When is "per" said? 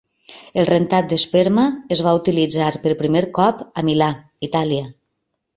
2.87-2.97